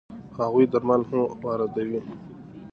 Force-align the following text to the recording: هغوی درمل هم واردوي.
هغوی 0.37 0.65
درمل 0.71 1.01
هم 1.09 1.19
واردوي. 1.43 1.99